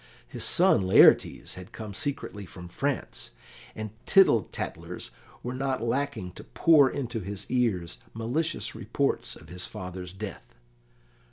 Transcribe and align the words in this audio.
His 0.27 0.43
son 0.43 0.81
Laertes 0.87 1.53
had 1.53 1.71
come 1.71 1.93
secretly 1.93 2.43
from 2.47 2.67
France, 2.69 3.29
and 3.75 3.91
tittle 4.07 4.49
tattlers 4.51 5.11
were 5.43 5.53
not 5.53 5.83
lacking 5.83 6.31
to 6.31 6.43
pour 6.43 6.89
into 6.89 7.19
his 7.19 7.45
ears 7.51 7.99
malicious 8.15 8.73
reports 8.73 9.35
of 9.35 9.49
his 9.49 9.67
father's 9.67 10.11
death. 10.11 10.55